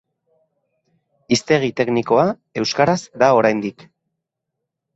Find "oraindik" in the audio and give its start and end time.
3.43-3.89